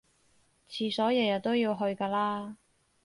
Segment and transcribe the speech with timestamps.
[0.67, 2.57] 廁所日日都要去㗎啦